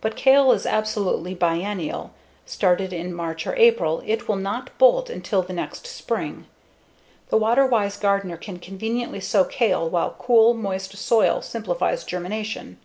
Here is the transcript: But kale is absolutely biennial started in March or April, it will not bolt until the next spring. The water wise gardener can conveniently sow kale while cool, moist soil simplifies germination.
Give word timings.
But 0.00 0.16
kale 0.16 0.52
is 0.52 0.64
absolutely 0.64 1.34
biennial 1.34 2.12
started 2.46 2.94
in 2.94 3.12
March 3.12 3.46
or 3.46 3.54
April, 3.56 4.02
it 4.06 4.26
will 4.26 4.36
not 4.36 4.70
bolt 4.78 5.10
until 5.10 5.42
the 5.42 5.52
next 5.52 5.86
spring. 5.86 6.46
The 7.28 7.36
water 7.36 7.66
wise 7.66 7.98
gardener 7.98 8.38
can 8.38 8.58
conveniently 8.58 9.20
sow 9.20 9.44
kale 9.44 9.86
while 9.86 10.16
cool, 10.18 10.54
moist 10.54 10.96
soil 10.96 11.42
simplifies 11.42 12.04
germination. 12.04 12.78